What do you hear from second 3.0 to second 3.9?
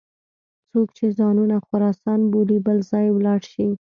ولاړ شي.